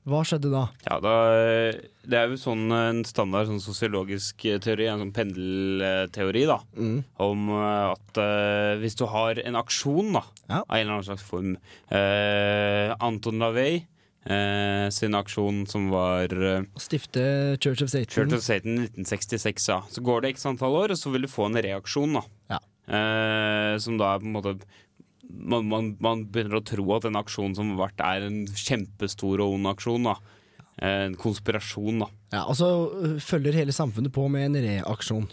[0.07, 0.63] Hva skjedde da?
[0.85, 1.13] Ja, da,
[2.07, 6.61] Det er jo sånn en standard sånn sosiologisk teori, en sånn pendelteori, da.
[7.25, 11.27] Om eh, at uh, hvis du har en aksjon da, av en eller annen slags
[11.27, 11.57] form
[11.91, 13.83] uh, Anton Lavey
[14.29, 17.23] eh, sin aksjon som var eh, Å stifte
[17.63, 18.13] Church of Satan.
[18.13, 19.81] Church of Satan 1966, ja.
[19.91, 22.61] Så går det x antall år, og så vil du få en reaksjon, da.
[22.87, 24.57] Eh, som da er på en måte
[25.27, 29.41] man, man, man begynner å tro at en aksjon som har vært, er en kjempestor
[29.43, 30.07] og ond aksjon.
[30.07, 30.19] da
[30.77, 32.07] Eh, En konspirasjon, da.
[32.35, 35.25] Ja, og så øh, følger hele samfunnet på med en reaksjon.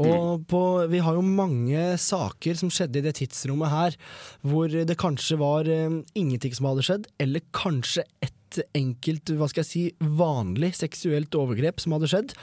[0.00, 3.98] Og på, vi har jo mange saker som skjedde i det tidsrommet her,
[4.42, 8.32] hvor det kanskje var eh, ingenting som hadde skjedd, eller kanskje et
[8.78, 9.82] enkelt, hva skal jeg si,
[10.18, 12.34] vanlig seksuelt overgrep som hadde skjedd,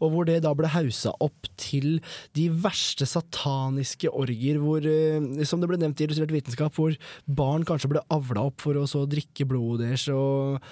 [0.00, 1.98] og hvor det da ble hausa opp til
[2.38, 7.66] de verste sataniske orgier, hvor, eh, som det ble nevnt i Illustrert vitenskap, hvor barn
[7.68, 10.62] kanskje ble avla opp for å så drikke blodet deres, og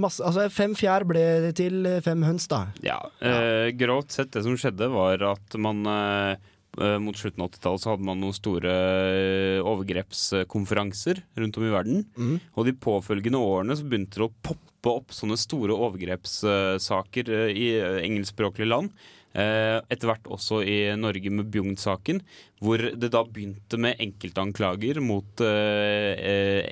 [0.00, 2.64] masse, altså fem fjær ble til fem høns, da.
[2.84, 6.34] Ja, eh, Grovt sett, det som skjedde, var at man eh,
[6.80, 11.72] eh, mot slutten av 80-tallet så hadde man noen store eh, overgrepskonferanser rundt om i
[11.74, 12.04] verden.
[12.18, 12.38] Mm.
[12.56, 17.68] Og de påfølgende årene så begynte det å poppe opp sånne store overgrepssaker eh, i
[18.04, 18.90] engelskspråklige land.
[19.34, 22.20] Eh, Etter hvert også i Norge med Bjugn-saken,
[22.62, 25.42] hvor det da begynte med enkeltanklager mot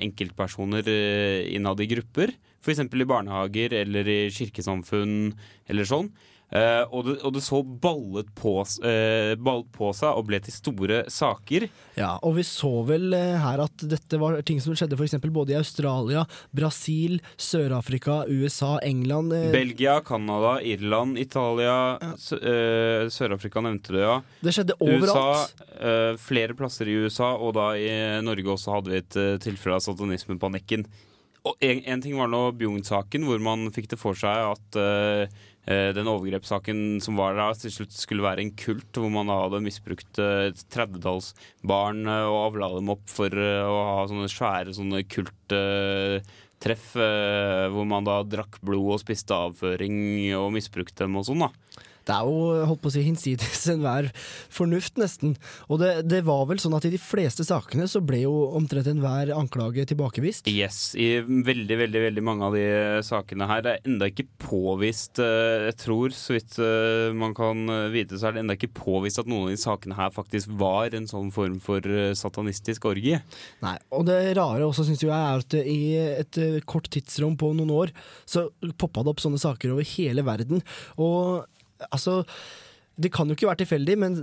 [0.03, 0.87] enkeltpersoner
[1.53, 2.31] innad i grupper.
[2.63, 2.79] F.eks.
[2.87, 5.33] i barnehager eller i kirkesamfunn
[5.67, 6.13] eller sånn.
[6.53, 10.37] Uh, og, det, og det så ballet på, s- eh, ballet på seg og ble
[10.45, 11.63] til store saker.
[11.97, 15.55] Ja, og vi så vel uh, her at dette var ting som skjedde for både
[15.55, 19.33] i Australia, Brasil, Sør-Afrika, USA, England.
[19.55, 24.19] Belgia, Canada, Irland, Italia, eh, Sør-Afrika nevnte du, ja.
[24.45, 25.55] Det skjedde overalt.
[25.73, 27.89] USA, flere plasser i USA, og da i
[28.21, 30.85] Norge også hadde vi et tilfelle av satanismepanikken.
[31.43, 35.41] Og en, en ting var nå Bjugn-saken, hvor man fikk det for seg at eh,
[35.95, 40.21] den overgrepssaken som var der, til slutt skulle være en kult, hvor man hadde misbrukt
[40.23, 40.77] eh, et
[41.67, 48.21] barn og avla dem opp for å ha sånne svære sånne kulttreff, hvor man da
[48.23, 49.97] drakk blod og spiste avføring
[50.39, 51.51] og misbrukte dem og sånn, da.
[52.07, 54.09] Det er jo holdt på å si hinsides enhver
[54.53, 55.35] fornuft, nesten.
[55.69, 58.89] Og det, det var vel sånn at i de fleste sakene så ble jo omtrent
[58.91, 60.49] enhver anklage tilbakevist.
[60.51, 62.65] Yes, i veldig, veldig veldig mange av de
[63.05, 63.63] sakene her.
[63.63, 68.19] Det er enda ikke påvist, eh, jeg tror, så vidt eh, man kan eh, vite,
[68.19, 71.07] så er det enda ikke påvist at noen av de sakene her faktisk var en
[71.09, 71.87] sånn form for
[72.17, 73.21] satanistisk orgie.
[73.63, 75.79] Nei, og det rare også syns jeg er at i
[76.23, 76.39] et
[76.69, 77.93] kort tidsrom på noen år
[78.29, 78.47] så
[78.79, 80.63] poppa det opp sånne saker over hele verden.
[81.01, 81.45] Og
[81.91, 82.23] altså
[82.93, 84.17] det kan jo ikke være tilfeldig, men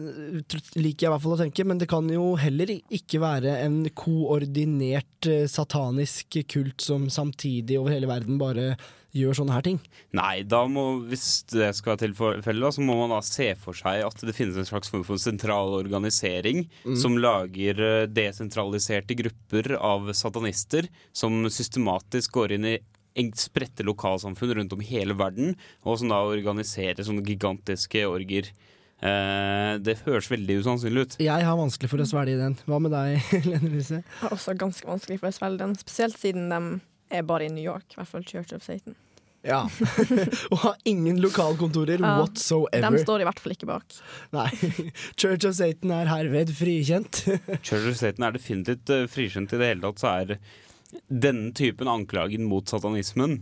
[0.78, 3.80] liker jeg i hvert fall å tenke, men det kan jo heller ikke være en
[3.98, 8.76] koordinert eh, satanisk kult som samtidig over hele verden bare
[9.10, 9.80] gjør sånne her ting.
[10.14, 14.04] Nei, da må, hvis det skal være tilfellet, så må man da se for seg
[14.06, 16.94] at det finnes en slags form for sentral organisering Mm.
[16.96, 22.78] som lager eh, desentraliserte grupper av satanister som systematisk går inn i
[23.38, 28.50] spredte lokalsamfunn rundt om i hele verden, og som da organiserer sånne gigantiske orger.
[29.00, 31.18] Eh, det høres veldig usannsynlig ut.
[31.24, 32.56] Jeg har vanskelig for å svelge den.
[32.68, 34.02] Hva med deg, Lene Lise?
[34.02, 36.60] Jeg har også ganske vanskelig for å svelge den, spesielt siden de
[37.10, 38.94] er bare i New York, i hvert fall Church of Satan.
[39.42, 39.62] Ja.
[40.52, 42.92] Og har ingen lokalkontorer Ja, whatsoever.
[42.92, 44.00] De står i hvert fall ikke bak.
[44.36, 44.48] Nei.
[45.20, 47.22] Church of Satan er herved frikjent.
[47.64, 50.36] Church of Satan er definitivt uh, frikjent i det hele tatt, så er
[51.08, 53.40] denne typen anklagen mot satanismen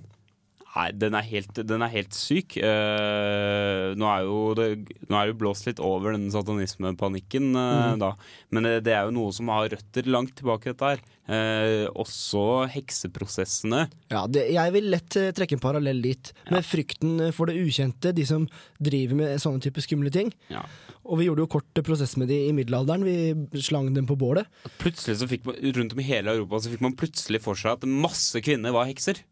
[0.78, 2.54] Nei, den er helt, den er helt syk.
[2.60, 4.66] Uh, nå, er jo det,
[5.10, 8.02] nå er det blåst litt over den satanismepanikken, uh, mm.
[8.02, 8.12] da.
[8.54, 11.02] Men det, det er jo noe som har røtter langt tilbake, dette her.
[11.28, 13.86] Uh, også hekseprosessene.
[14.12, 18.28] Ja, det, jeg vil lett trekke en parallell dit, med frykten for det ukjente, de
[18.28, 18.46] som
[18.78, 20.30] driver med sånne type skumle ting.
[20.52, 20.62] Ja.
[21.06, 24.48] Og vi gjorde jo kort prosess med de i middelalderen, vi slang dem på bålet.
[24.82, 27.78] Plutselig så fikk man, Rundt om i hele Europa så fikk man plutselig for seg
[27.78, 29.22] at masse kvinner var hekser.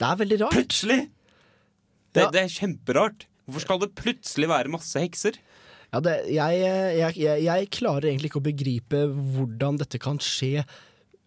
[0.00, 0.56] Det er veldig rart.
[0.56, 1.00] Plutselig!
[2.12, 3.26] Det, det er kjemperart.
[3.46, 5.38] Hvorfor skal det plutselig være masse hekser?
[5.92, 10.64] Ja, det, jeg, jeg, jeg, jeg klarer egentlig ikke å begripe hvordan dette kan skje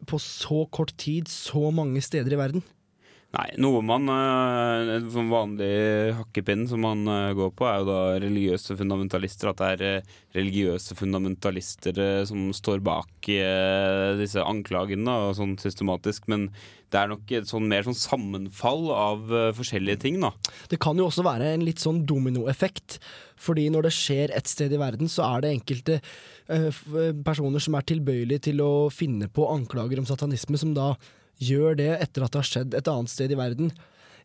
[0.10, 2.66] på så kort tid, så mange steder i verden.
[3.36, 5.72] Nei, noe man øh, En sånn vanlig
[6.16, 9.52] hakkepinn som man øh, går på, er jo da religiøse fundamentalister.
[9.52, 13.30] At det er øh, religiøse fundamentalister som står bak
[14.20, 16.30] disse anklagene, og sånn systematisk.
[16.32, 16.48] Men
[16.94, 20.32] det er nok et sånn mer sånn sammenfall av forskjellige ting, da.
[20.72, 23.00] Det kan jo også være en litt sånn dominoeffekt.
[23.42, 26.82] Fordi når det skjer et sted i verden, så er det enkelte eh,
[27.26, 30.94] personer som er tilbøyelige til å finne på anklager om satanisme, som da
[31.42, 33.74] gjør det etter at det har skjedd et annet sted i verden.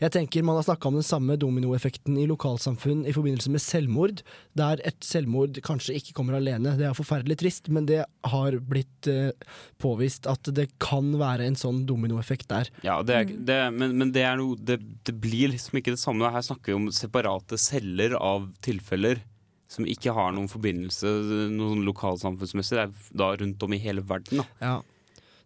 [0.00, 4.22] Jeg tenker Man har snakka om den samme dominoeffekten i lokalsamfunn i forbindelse med selvmord,
[4.56, 6.72] der et selvmord kanskje ikke kommer alene.
[6.78, 8.00] Det er forferdelig trist, men det
[8.32, 9.34] har blitt eh,
[9.82, 12.70] påvist at det kan være en sånn dominoeffekt der.
[12.86, 16.00] Ja, det er, det, men, men det, er noe, det, det blir liksom ikke det
[16.00, 16.32] samme.
[16.32, 19.20] Her snakker vi om separate celler av tilfeller
[19.70, 21.12] som ikke har noen forbindelse
[21.52, 22.78] noen lokalsamfunnsmessig.
[22.78, 24.40] Det er da rundt om i hele verden.
[24.40, 24.48] Da.
[24.64, 24.78] Ja.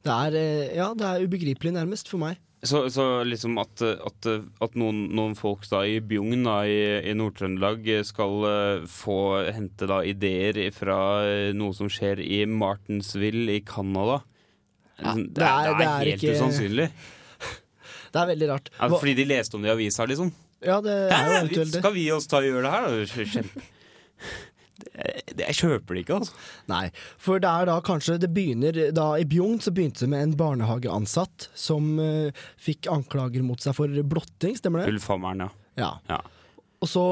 [0.05, 2.37] Det er, eh, ja, det er ubegripelig nærmest for meg.
[2.65, 4.27] Så, så liksom at, at,
[4.65, 6.79] at noen, noen folk da i Bjugn da, i,
[7.11, 9.17] i Nord-Trøndelag skal eh, få
[9.53, 10.97] hente da ideer fra
[11.57, 14.23] noe som skjer i Martinsville i Canada
[14.97, 16.89] Ja, det, er, det, er, det er helt ikke- usannsynlig.
[18.15, 18.69] Det er veldig rart.
[18.79, 20.29] Ja, fordi de leste om det i avisa, liksom.
[20.63, 21.81] Ja, det er jo eventuelt det.
[21.83, 23.41] Skal vi oss ta og gjøre det her?
[23.43, 23.65] da?
[24.93, 26.37] Det, jeg kjøper det ikke, altså.
[26.71, 26.85] Nei,
[27.21, 30.37] for det er da kanskje det begynner da I Bjugn så begynte det med en
[30.39, 34.95] barnehageansatt som uh, fikk anklager mot seg for blotting, stemmer det?
[34.95, 35.51] Ulfhammeren, ja.
[35.81, 35.91] Ja.
[36.13, 36.21] ja.
[36.85, 37.05] Og så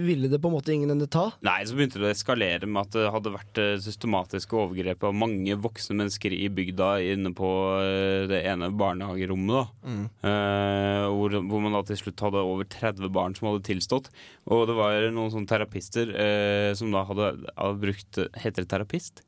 [0.00, 1.26] ville det på en måte ingen ende ta.
[1.44, 5.16] Nei, så begynte det å eskalere med at det hadde vært eh, systematiske overgrep av
[5.16, 7.50] mange voksne mennesker i bygda inne på
[7.82, 9.52] eh, det ene barnehagerommet.
[9.52, 10.04] da Mm.
[10.22, 14.08] Eh, hvor, hvor man da til slutt hadde over 30 barn som hadde tilstått.
[14.46, 19.24] Og det var noen sånne terapister eh, som da hadde, hadde brukt Heter det terapist?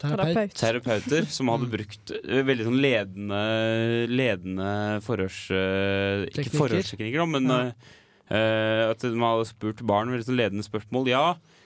[0.00, 0.54] Terapeut.
[0.56, 3.40] Terapeuter som hadde brukt eh, veldig sånn ledende,
[4.08, 4.68] ledende
[5.04, 5.42] forhørs...
[5.52, 7.62] eh, ikke forhørsteknikker, men Ja.
[8.30, 11.10] Eh, at man hadde spurt barn med sånn ledende spørsmål.
[11.10, 11.24] Ja,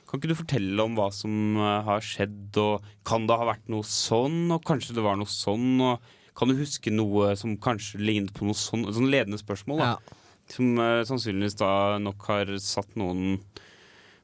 [0.08, 3.70] kan ikke du fortelle om hva som eh, har skjedd, og kan det ha vært
[3.72, 7.98] noe sånn, og kanskje det var noe sånn, og kan du huske noe som kanskje
[8.02, 8.86] lignet på noe sånn?
[8.94, 10.20] Sånn ledende spørsmål, da.
[10.50, 13.38] Som uh, sannsynligvis da nok har satt noen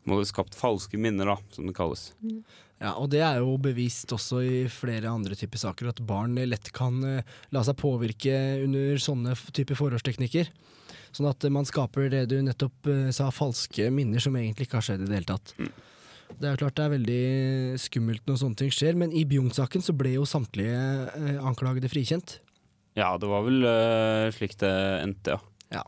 [0.08, 2.10] må ha skapt falske minner, da, som det kalles.
[2.80, 6.70] Ja, og det er jo bevist også i flere andre typer saker, at barn lett
[6.76, 10.50] kan uh, la seg påvirke under sånne typer forhørsteknikker.
[11.16, 14.86] Sånn at man skaper det du nettopp eh, sa, falske minner som egentlig ikke har
[14.86, 15.46] skjedd i det hele tatt.
[16.30, 17.24] Det er jo klart det er veldig
[17.82, 22.28] skummelt når sånne ting skjer, men i Bjugn-saken så ble jo samtlige eh, anklagede frikjent.
[22.98, 25.38] Ja, det var vel eh, slik det endte, ja.
[25.70, 25.84] Ja.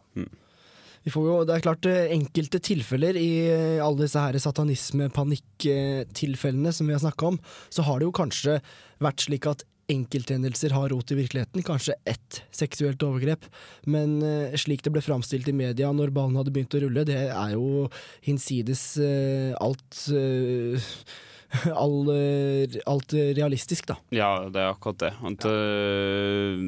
[1.03, 3.51] Vi får jo, det er klart enkelte tilfeller i
[3.83, 7.39] alle disse her satanisme-panikk-tilfellene som vi har snakka om,
[7.75, 8.63] så har det jo kanskje
[9.03, 13.47] vært slik at enkelthendelser har rot i virkeligheten, kanskje ett seksuelt overgrep,
[13.91, 17.19] men eh, slik det ble framstilt i media når ballen hadde begynt å rulle, det
[17.27, 17.89] er jo
[18.25, 20.93] hinsides eh, alt eh,
[21.85, 22.09] all,
[22.89, 23.99] alt realistisk, da.
[24.15, 25.11] Ja, det er akkurat det.
[25.21, 26.63] At, øh,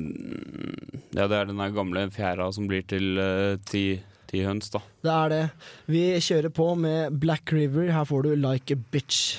[1.14, 3.86] ja, det er den gamle fjæra som blir til uh, ti,
[4.28, 4.82] ti høns, da.
[5.04, 5.42] Det er det.
[5.88, 7.88] Vi kjører på med Black River.
[7.96, 9.38] Her får du Like a Bitch.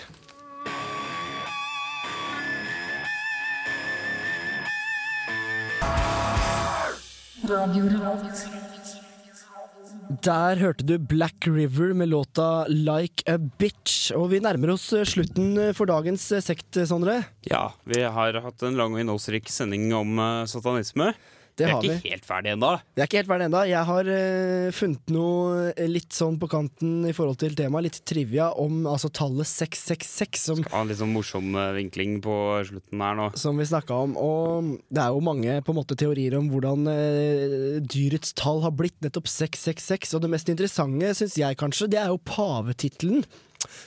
[10.26, 14.12] Der hørte du Black River med låta Like a Bitch.
[14.16, 17.22] Og vi nærmer oss eh, slutten for dagens eh, sekt, Sondre.
[17.50, 20.18] Ja, vi har hatt en lang og innholdsrik sending om
[20.50, 21.14] satanisme.
[21.56, 22.72] Det har er ikke helt ferdig ennå.
[22.96, 23.62] Det er ikke helt ferdig ennå.
[23.70, 28.00] Jeg har uh, funnet noe eh, litt sånn på kanten i forhold til temaet, litt
[28.08, 32.36] trivia om altså tallet 666, som, Ha en litt sånn morsom øh, vinkling på
[32.68, 33.30] slutten her nå.
[33.40, 34.18] som vi snakka om.
[34.20, 38.76] Og det er jo mange på en måte teorier om hvordan uh, dyrets tall har
[38.76, 40.16] blitt nettopp 666.
[40.18, 43.24] Og det mest interessante, syns jeg kanskje, det er jo pavetittelen.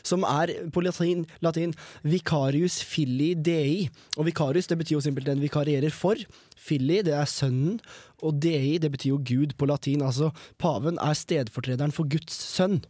[0.06, 3.88] Som er på latin, latin vicarius filii dei.
[4.16, 6.20] Og vicarius det betyr jo simpelthen vikarierer for.
[6.58, 7.78] Filii det er sønnen,
[8.22, 10.02] og dei det betyr jo Gud på latin.
[10.04, 12.80] Altså paven er stedfortrederen for Guds sønn.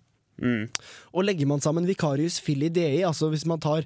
[1.11, 3.83] Og legger man sammen vicarius filii dei, altså hvis man tar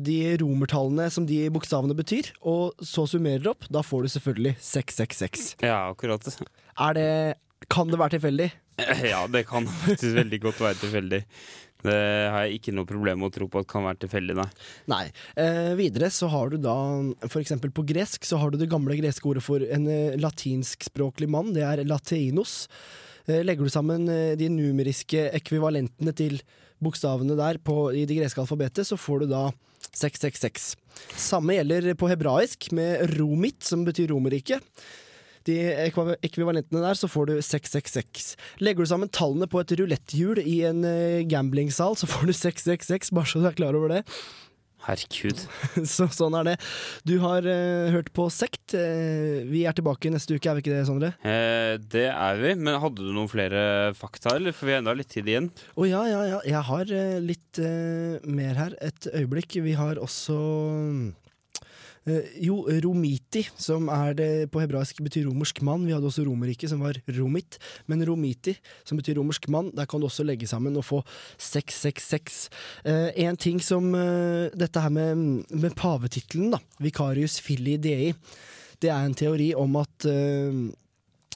[0.00, 5.44] de romertallene som de bokstavene betyr, og så summerer opp, da får du selvfølgelig 666.
[5.60, 6.24] Ja, akkurat.
[6.80, 7.10] Er det
[7.68, 8.50] Kan det være tilfeldig?
[9.12, 11.18] Ja, det kan faktisk veldig godt være tilfeldig.
[11.84, 11.96] Det
[12.32, 14.48] har jeg ikke noe problem med å tro på at kan være tilfeldig, nei.
[14.92, 15.04] Nei.
[15.40, 16.76] Eh, videre så har du da,
[17.40, 21.54] eksempel på gresk, så har du det gamle greske ordet for en eh, latinskspråklig mann,
[21.56, 22.66] det er lateinos.
[23.26, 26.40] Eh, legger du sammen eh, de numeriske ekvivalentene til
[26.80, 29.44] bokstavene der på, i det greske alfabetet, så får du da
[29.90, 30.72] 666.
[31.16, 34.64] Samme gjelder på hebraisk, med romit, som betyr Romerriket.
[35.48, 35.56] De
[36.26, 38.34] ekvivalentene der, så får du 666.
[38.60, 43.14] Legger du sammen tallene på et ruletthjul i en eh, gamblingsal, så får du 666,
[43.16, 44.04] bare så du er klar over det.
[44.86, 45.42] Herregud.
[45.92, 46.54] Så, sånn er det.
[47.04, 48.72] Du har uh, hørt på Sekt.
[48.72, 51.12] Uh, vi er tilbake neste uke, er vi ikke det, Sondre?
[51.20, 54.56] Eh, det er vi, men hadde du noen flere fakta, eller?
[54.56, 55.50] For vi har enda litt tid igjen.
[55.76, 56.40] Å ja, ja, ja.
[56.48, 57.60] Jeg har uh, litt
[58.24, 58.76] mer her.
[58.80, 59.60] Et øyeblikk.
[59.60, 61.19] Vi har også eh,
[62.42, 65.86] jo, romiti, som det på hebraisk betyr romersk mann.
[65.86, 67.58] Vi hadde også Romerike, som var romit.
[67.86, 71.02] Men romiti, som betyr romersk mann, der kan du også legge sammen og få
[71.38, 72.48] 666.
[72.84, 76.62] Eh, en ting som eh, dette her med, med pavetittelen, da.
[76.80, 78.12] Vicarius filii dei.
[78.80, 80.70] Det er en teori om at eh,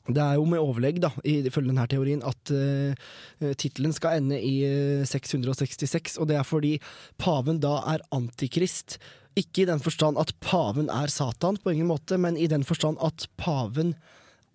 [0.04, 4.58] det er jo med overlegg, da, ifølge denne teorien, at uh, tittelen skal ende i
[4.68, 6.75] eh, 666, og det er fordi
[7.20, 8.98] paven da er antikrist.
[9.38, 13.00] Ikke i den forstand at paven er Satan, på ingen måte, men i den forstand
[13.02, 13.94] at paven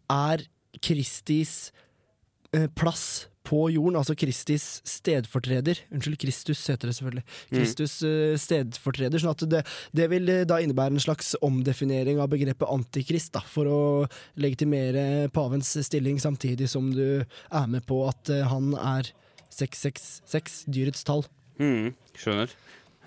[0.09, 0.45] er
[0.79, 1.71] Kristis
[2.55, 5.81] eh, plass på jorden, altså Kristis stedfortreder.
[5.91, 7.23] Unnskyld, Kristus heter det selvfølgelig.
[7.25, 7.57] Mm.
[7.57, 9.21] Kristus eh, stedfortreder.
[9.21, 9.63] sånn at det,
[9.97, 13.81] det vil eh, da innebære en slags omdefinering av begrepet antikrist, da, for å
[14.39, 19.11] legitimere pavens stilling, samtidig som du er med på at han er
[19.51, 21.25] 666, dyrets tall.
[21.59, 22.53] Mm, skjønner.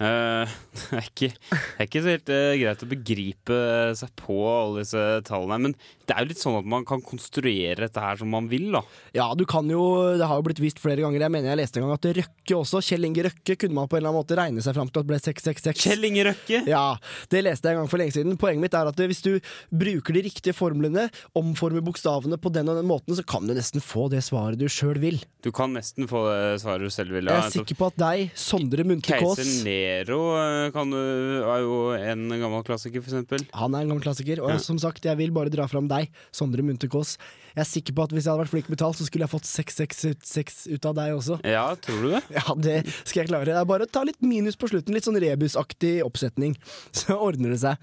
[0.00, 3.58] Eh, det, er ikke, det er ikke så helt uh, greit å begripe
[3.98, 5.58] seg på alle disse tallene.
[5.68, 5.74] Men
[6.08, 8.82] det er jo litt sånn at man kan konstruere dette her som man vil, da.
[9.16, 9.82] Ja, du kan jo,
[10.18, 11.26] det har jo blitt vist flere ganger.
[11.26, 13.98] Jeg mener jeg leste en gang at Røkke også, Kjell Inge Røkke, kunne man på
[13.98, 15.84] en eller annen måte regne seg fram til at ble 666.
[15.84, 16.62] Kjell Inge Røkke?
[16.72, 16.86] Ja,
[17.32, 18.38] det leste jeg en gang for lenge siden.
[18.40, 19.32] Poenget mitt er at hvis du
[19.70, 23.84] bruker de riktige formlene, omformer bokstavene på den og den måten, så kan du nesten
[23.84, 25.20] få det svaret du sjøl vil.
[25.44, 27.28] Du kan nesten få det svaret du selv vil.
[27.30, 30.98] Jeg er sikker på at deg, Sondre Munthe Kaas Keiser eh, kan du,
[31.42, 33.44] er jo en gammel klassiker, eksempel.
[33.58, 34.58] Han er en gammel klassiker, og Ja.
[34.62, 37.16] som sagt, jeg vil bare dra fram deg, Sondre Munthe Kaas.
[37.54, 39.32] Jeg er sikker på at hvis jeg hadde vært flink med tall, så skulle jeg
[39.34, 41.40] fått 666 ut av deg også.
[41.44, 42.22] Ja, tror du det?
[42.38, 43.50] Ja, det skal jeg klare.
[43.50, 46.56] Det er bare å ta litt minus på slutten, litt sånn rebusaktig oppsetning,
[46.96, 47.76] så ordner det seg.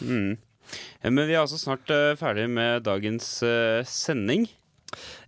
[0.00, 0.40] Mm.
[1.04, 4.48] Men vi er altså snart uh, ferdig med dagens uh, sending.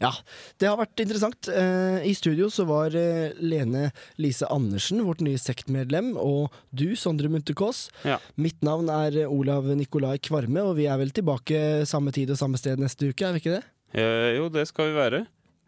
[0.03, 0.13] Ja,
[0.61, 1.51] det har vært interessant.
[1.51, 3.91] Eh, I studio så var eh, Lene
[4.21, 7.89] Lise Andersen, vårt nye sektmedlem, og du, Sondre Munthe Kaas.
[8.07, 8.21] Ja.
[8.41, 12.41] Mitt navn er eh, Olav Nikolai Kvarme, og vi er vel tilbake samme tid og
[12.41, 13.65] samme sted neste uke, er vi ikke det?
[13.95, 15.25] Eh, jo, det skal vi være.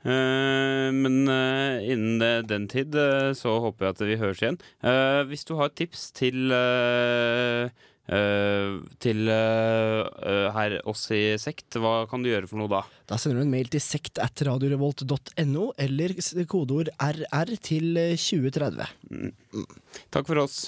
[0.07, 2.95] Eh, men eh, innen den tid
[3.35, 4.59] så håper jeg at vi høres igjen.
[4.87, 6.53] Eh, hvis du har tips til
[8.13, 12.83] eh, til uh, her oss i sekt, hva kan du gjøre for noe da?
[13.09, 16.17] Da sender du en mail til sekt at radiorevolt.no, eller
[16.51, 18.89] kodeord RR til eh, 2030.
[20.15, 20.61] Takk for oss.